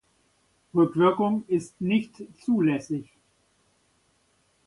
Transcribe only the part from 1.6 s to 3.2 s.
nicht zulässig.